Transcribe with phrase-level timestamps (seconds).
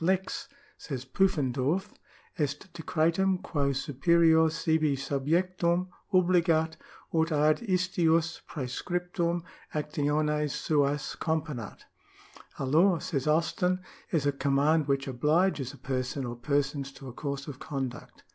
[0.03, 0.47] Lex,
[0.79, 1.89] says Pufendorf,^
[2.35, 6.75] est decretum quo superior sibi subjectum obligat,
[7.13, 9.43] ut ad istius praescriptum
[9.75, 11.81] actiones suas componat."
[12.57, 13.77] A law," says Austin,^"
[14.11, 18.23] is a command which obliges a person or persons to a course of conduct."